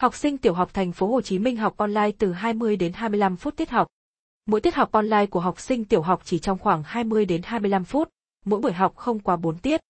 Học 0.00 0.14
sinh 0.14 0.38
tiểu 0.38 0.54
học 0.54 0.74
thành 0.74 0.92
phố 0.92 1.06
Hồ 1.06 1.20
Chí 1.20 1.38
Minh 1.38 1.56
học 1.56 1.76
online 1.76 2.10
từ 2.18 2.32
20 2.32 2.76
đến 2.76 2.92
25 2.92 3.36
phút 3.36 3.56
tiết 3.56 3.70
học. 3.70 3.86
Mỗi 4.46 4.60
tiết 4.60 4.74
học 4.74 4.92
online 4.92 5.26
của 5.26 5.40
học 5.40 5.60
sinh 5.60 5.84
tiểu 5.84 6.02
học 6.02 6.20
chỉ 6.24 6.38
trong 6.38 6.58
khoảng 6.58 6.82
20 6.86 7.24
đến 7.24 7.40
25 7.44 7.84
phút, 7.84 8.08
mỗi 8.44 8.60
buổi 8.60 8.72
học 8.72 8.96
không 8.96 9.18
quá 9.18 9.36
4 9.36 9.58
tiết. 9.58 9.80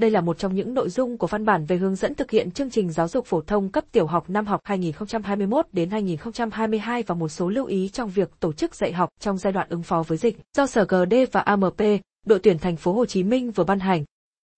Đây 0.00 0.10
là 0.10 0.20
một 0.20 0.38
trong 0.38 0.54
những 0.54 0.74
nội 0.74 0.88
dung 0.88 1.18
của 1.18 1.26
văn 1.26 1.44
bản 1.44 1.66
về 1.66 1.76
hướng 1.76 1.94
dẫn 1.94 2.14
thực 2.14 2.30
hiện 2.30 2.50
chương 2.50 2.70
trình 2.70 2.92
giáo 2.92 3.08
dục 3.08 3.26
phổ 3.26 3.40
thông 3.40 3.68
cấp 3.68 3.84
tiểu 3.92 4.06
học 4.06 4.30
năm 4.30 4.46
học 4.46 4.60
2021 4.64 5.66
đến 5.72 5.90
2022 5.90 7.02
và 7.02 7.14
một 7.14 7.28
số 7.28 7.48
lưu 7.48 7.66
ý 7.66 7.88
trong 7.88 8.10
việc 8.10 8.30
tổ 8.40 8.52
chức 8.52 8.74
dạy 8.74 8.92
học 8.92 9.08
trong 9.20 9.38
giai 9.38 9.52
đoạn 9.52 9.66
ứng 9.70 9.82
phó 9.82 10.02
với 10.02 10.18
dịch 10.18 10.38
do 10.56 10.66
Sở 10.66 10.84
GD 10.84 11.14
và 11.32 11.40
AMP, 11.40 11.82
đội 12.26 12.38
tuyển 12.38 12.58
thành 12.58 12.76
phố 12.76 12.92
Hồ 12.92 13.06
Chí 13.06 13.22
Minh 13.22 13.50
vừa 13.50 13.64
ban 13.64 13.80
hành. 13.80 14.04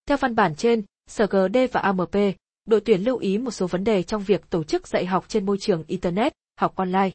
Theo 0.07 0.17
văn 0.17 0.35
bản 0.35 0.55
trên, 0.55 0.83
Sở 1.07 1.25
GD 1.25 1.57
và 1.71 1.79
AMP, 1.79 2.15
đội 2.65 2.81
tuyển 2.81 3.01
lưu 3.01 3.17
ý 3.17 3.37
một 3.37 3.51
số 3.51 3.67
vấn 3.67 3.83
đề 3.83 4.03
trong 4.03 4.23
việc 4.23 4.49
tổ 4.49 4.63
chức 4.63 4.87
dạy 4.87 5.05
học 5.05 5.25
trên 5.27 5.45
môi 5.45 5.57
trường 5.57 5.83
Internet, 5.87 6.33
học 6.59 6.75
online. 6.75 7.11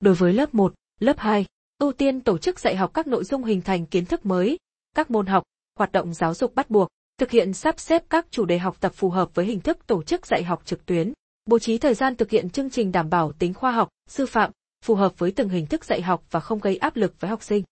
Đối 0.00 0.14
với 0.14 0.32
lớp 0.32 0.54
1, 0.54 0.74
lớp 1.00 1.18
2, 1.18 1.46
ưu 1.78 1.92
tiên 1.92 2.20
tổ 2.20 2.38
chức 2.38 2.60
dạy 2.60 2.76
học 2.76 2.90
các 2.94 3.06
nội 3.06 3.24
dung 3.24 3.44
hình 3.44 3.60
thành 3.60 3.86
kiến 3.86 4.04
thức 4.04 4.26
mới, 4.26 4.58
các 4.94 5.10
môn 5.10 5.26
học, 5.26 5.42
hoạt 5.78 5.92
động 5.92 6.14
giáo 6.14 6.34
dục 6.34 6.54
bắt 6.54 6.70
buộc, 6.70 6.88
thực 7.18 7.30
hiện 7.30 7.52
sắp 7.52 7.80
xếp 7.80 8.02
các 8.10 8.26
chủ 8.30 8.44
đề 8.44 8.58
học 8.58 8.76
tập 8.80 8.92
phù 8.94 9.10
hợp 9.10 9.34
với 9.34 9.46
hình 9.46 9.60
thức 9.60 9.86
tổ 9.86 10.02
chức 10.02 10.26
dạy 10.26 10.42
học 10.42 10.62
trực 10.64 10.86
tuyến, 10.86 11.12
bố 11.46 11.58
trí 11.58 11.78
thời 11.78 11.94
gian 11.94 12.16
thực 12.16 12.30
hiện 12.30 12.50
chương 12.50 12.70
trình 12.70 12.92
đảm 12.92 13.10
bảo 13.10 13.32
tính 13.32 13.54
khoa 13.54 13.72
học, 13.72 13.88
sư 14.08 14.26
phạm, 14.26 14.50
phù 14.84 14.94
hợp 14.94 15.18
với 15.18 15.30
từng 15.30 15.48
hình 15.48 15.66
thức 15.66 15.84
dạy 15.84 16.02
học 16.02 16.24
và 16.30 16.40
không 16.40 16.60
gây 16.60 16.76
áp 16.76 16.96
lực 16.96 17.14
với 17.20 17.30
học 17.30 17.42
sinh. 17.42 17.64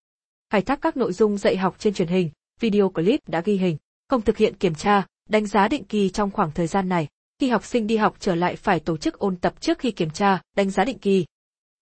Khai 0.51 0.63
thác 0.63 0.81
các 0.83 0.97
nội 0.97 1.13
dung 1.13 1.39
dạy 1.39 1.57
học 1.57 1.77
trên 1.79 1.95
truyền 1.95 2.09
hình, 2.09 2.31
video 2.61 2.89
clip 2.89 3.21
đã 3.29 3.41
ghi 3.41 3.57
hình, 3.57 3.77
không 4.09 4.23
thực 4.23 4.37
hiện 4.37 4.55
kiểm 4.55 4.75
tra, 4.75 5.07
đánh 5.31 5.47
giá 5.47 5.69
định 5.69 5.85
kỳ 5.85 6.09
trong 6.09 6.31
khoảng 6.31 6.51
thời 6.51 6.67
gian 6.67 6.89
này. 6.89 7.09
Khi 7.39 7.49
học 7.49 7.65
sinh 7.65 7.87
đi 7.87 7.97
học 7.97 8.17
trở 8.21 8.35
lại 8.35 8.57
phải 8.57 8.81
tổ 8.81 8.97
chức 8.97 9.19
ôn 9.19 9.37
tập 9.37 9.61
trước 9.61 9.79
khi 9.79 9.91
kiểm 9.91 10.11
tra, 10.11 10.43
đánh 10.57 10.71
giá 10.71 10.85
định 10.85 10.99
kỳ. 10.99 11.27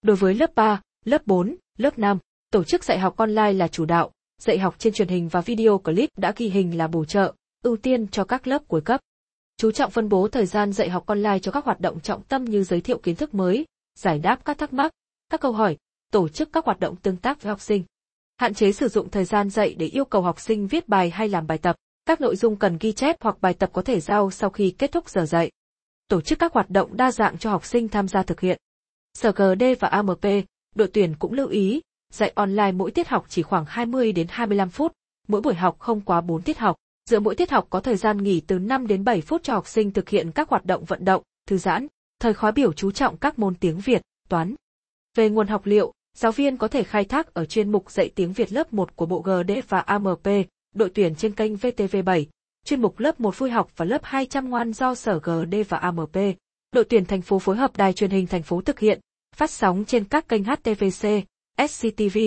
Đối 0.02 0.16
với 0.16 0.34
lớp 0.34 0.54
3, 0.54 0.80
lớp 1.04 1.26
4, 1.26 1.56
lớp 1.78 1.98
5, 1.98 2.18
tổ 2.50 2.64
chức 2.64 2.84
dạy 2.84 2.98
học 2.98 3.16
online 3.16 3.52
là 3.52 3.68
chủ 3.68 3.84
đạo, 3.84 4.10
dạy 4.38 4.58
học 4.58 4.74
trên 4.78 4.92
truyền 4.92 5.08
hình 5.08 5.28
và 5.28 5.40
video 5.40 5.78
clip 5.78 6.10
đã 6.16 6.32
ghi 6.36 6.48
hình 6.48 6.78
là 6.78 6.86
bổ 6.86 7.04
trợ, 7.04 7.32
ưu 7.64 7.76
tiên 7.76 8.08
cho 8.08 8.24
các 8.24 8.46
lớp 8.46 8.62
cuối 8.68 8.80
cấp. 8.80 9.00
Chú 9.56 9.70
trọng 9.70 9.90
phân 9.90 10.08
bố 10.08 10.28
thời 10.28 10.46
gian 10.46 10.72
dạy 10.72 10.90
học 10.90 11.06
online 11.06 11.38
cho 11.38 11.52
các 11.52 11.64
hoạt 11.64 11.80
động 11.80 12.00
trọng 12.00 12.22
tâm 12.22 12.44
như 12.44 12.62
giới 12.62 12.80
thiệu 12.80 12.98
kiến 12.98 13.16
thức 13.16 13.34
mới, 13.34 13.66
giải 13.98 14.18
đáp 14.18 14.44
các 14.44 14.58
thắc 14.58 14.72
mắc, 14.72 14.92
các 15.30 15.40
câu 15.40 15.52
hỏi, 15.52 15.76
tổ 16.12 16.28
chức 16.28 16.48
các 16.52 16.64
hoạt 16.64 16.80
động 16.80 16.96
tương 16.96 17.16
tác 17.16 17.42
với 17.42 17.50
học 17.50 17.60
sinh. 17.60 17.84
Hạn 18.36 18.54
chế 18.54 18.72
sử 18.72 18.88
dụng 18.88 19.10
thời 19.10 19.24
gian 19.24 19.50
dạy 19.50 19.74
để 19.74 19.86
yêu 19.86 20.04
cầu 20.04 20.22
học 20.22 20.40
sinh 20.40 20.66
viết 20.66 20.88
bài 20.88 21.10
hay 21.10 21.28
làm 21.28 21.46
bài 21.46 21.58
tập. 21.58 21.76
Các 22.08 22.20
nội 22.20 22.36
dung 22.36 22.56
cần 22.56 22.76
ghi 22.80 22.92
chép 22.92 23.16
hoặc 23.20 23.36
bài 23.40 23.54
tập 23.54 23.70
có 23.72 23.82
thể 23.82 24.00
giao 24.00 24.30
sau 24.30 24.50
khi 24.50 24.74
kết 24.78 24.92
thúc 24.92 25.10
giờ 25.10 25.26
dạy. 25.26 25.50
Tổ 26.08 26.20
chức 26.20 26.38
các 26.38 26.52
hoạt 26.52 26.70
động 26.70 26.96
đa 26.96 27.12
dạng 27.12 27.38
cho 27.38 27.50
học 27.50 27.64
sinh 27.64 27.88
tham 27.88 28.08
gia 28.08 28.22
thực 28.22 28.40
hiện. 28.40 28.58
Sở 29.14 29.32
GD 29.32 29.64
và 29.80 29.88
AMP, 29.88 30.24
đội 30.74 30.88
tuyển 30.92 31.14
cũng 31.18 31.32
lưu 31.32 31.48
ý, 31.48 31.80
dạy 32.12 32.32
online 32.34 32.72
mỗi 32.72 32.90
tiết 32.90 33.08
học 33.08 33.26
chỉ 33.28 33.42
khoảng 33.42 33.64
20 33.68 34.12
đến 34.12 34.26
25 34.30 34.68
phút, 34.68 34.92
mỗi 35.28 35.40
buổi 35.40 35.54
học 35.54 35.76
không 35.78 36.00
quá 36.00 36.20
4 36.20 36.42
tiết 36.42 36.58
học. 36.58 36.76
Giữa 37.10 37.20
mỗi 37.20 37.34
tiết 37.34 37.50
học 37.50 37.66
có 37.70 37.80
thời 37.80 37.96
gian 37.96 38.22
nghỉ 38.22 38.40
từ 38.40 38.58
5 38.58 38.86
đến 38.86 39.04
7 39.04 39.20
phút 39.20 39.42
cho 39.42 39.52
học 39.52 39.66
sinh 39.66 39.90
thực 39.90 40.08
hiện 40.08 40.30
các 40.32 40.48
hoạt 40.48 40.64
động 40.64 40.84
vận 40.84 41.04
động, 41.04 41.22
thư 41.46 41.58
giãn. 41.58 41.86
Thời 42.20 42.34
khóa 42.34 42.50
biểu 42.50 42.72
chú 42.72 42.90
trọng 42.90 43.16
các 43.16 43.38
môn 43.38 43.54
tiếng 43.54 43.80
Việt, 43.80 44.02
toán. 44.28 44.54
Về 45.16 45.30
nguồn 45.30 45.46
học 45.46 45.66
liệu, 45.66 45.92
giáo 46.16 46.32
viên 46.32 46.56
có 46.56 46.68
thể 46.68 46.82
khai 46.82 47.04
thác 47.04 47.34
ở 47.34 47.44
chuyên 47.44 47.72
mục 47.72 47.90
dạy 47.90 48.10
tiếng 48.14 48.32
Việt 48.32 48.52
lớp 48.52 48.72
1 48.72 48.96
của 48.96 49.06
Bộ 49.06 49.20
GD 49.20 49.52
và 49.68 49.80
AMP, 49.80 50.28
đội 50.78 50.90
tuyển 50.94 51.14
trên 51.14 51.34
kênh 51.34 51.54
VTV7, 51.54 52.24
chuyên 52.64 52.82
mục 52.82 52.98
lớp 52.98 53.20
1 53.20 53.38
vui 53.38 53.50
học 53.50 53.70
và 53.76 53.84
lớp 53.84 54.00
200 54.04 54.50
ngoan 54.50 54.72
do 54.72 54.94
Sở 54.94 55.18
GD 55.18 55.54
và 55.68 55.78
AMP, 55.78 56.16
đội 56.72 56.84
tuyển 56.84 57.04
thành 57.04 57.22
phố 57.22 57.38
phối 57.38 57.56
hợp 57.56 57.76
đài 57.76 57.92
truyền 57.92 58.10
hình 58.10 58.26
thành 58.26 58.42
phố 58.42 58.60
thực 58.60 58.78
hiện, 58.78 59.00
phát 59.36 59.50
sóng 59.50 59.84
trên 59.84 60.04
các 60.04 60.28
kênh 60.28 60.44
HTVC, 60.44 61.08
SCTV, 61.68 62.18